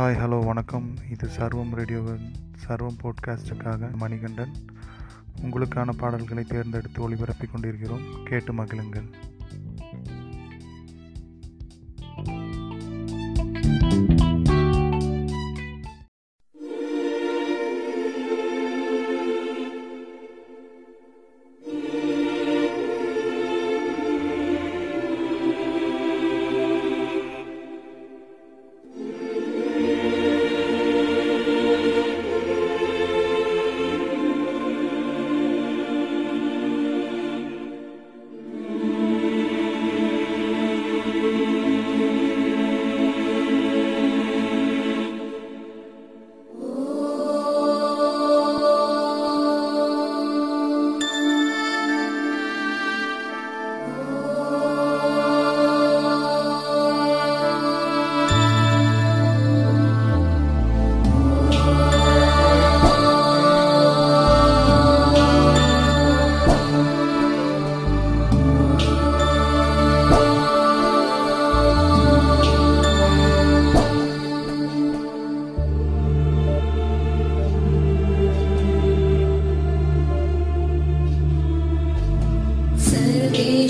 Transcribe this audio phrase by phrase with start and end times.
[0.00, 0.94] Hi hello வணக்கம்.
[1.10, 2.32] இது சர்வம் ரேடியோவின்
[2.66, 4.52] சர்வம் போட்காஸ்டுக்காக மணிகண்டன்.
[5.42, 8.02] உங்களுக்கான பாடல்களை தேர்ந்தெடுத்து ஒளிபரப்பிக் கொண்டிருக்கிறோம்.
[8.24, 9.12] கேட்டு மகிழுங்கள்.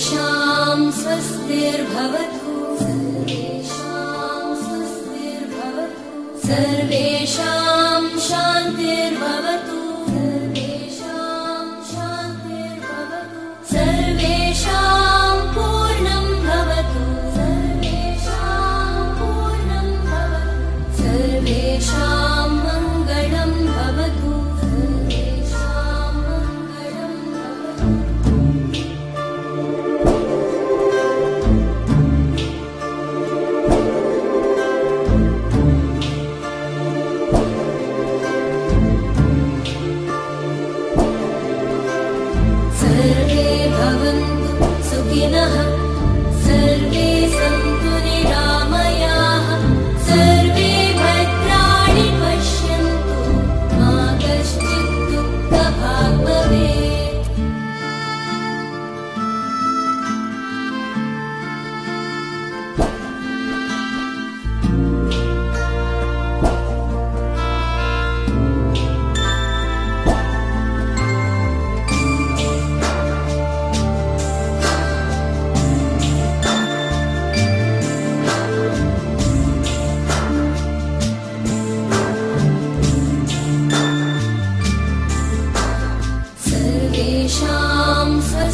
[0.01, 7.10] सर्वेषां स्वस्तिर्भवतु। सर्वेषां स्वस्तिर्भवतु। सर्वेषां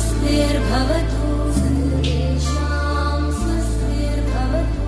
[0.06, 4.84] स्वस्तिर्भवतु सर्वेषां स्वस्तिर्भवतु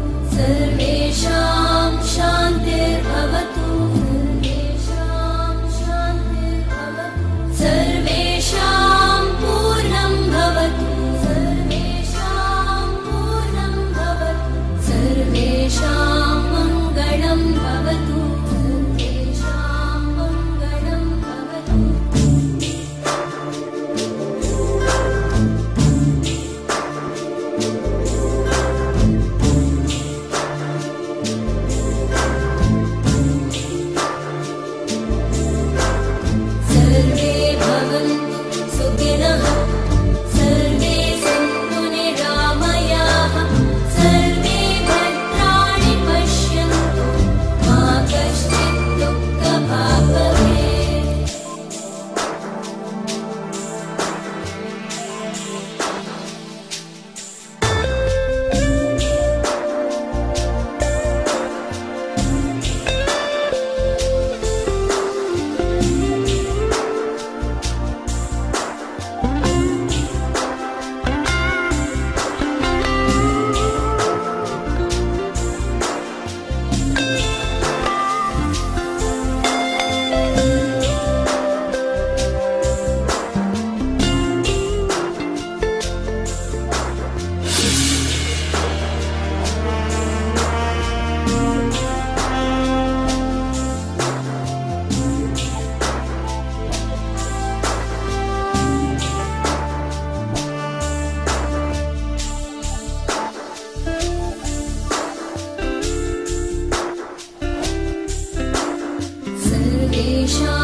[110.28, 110.57] show.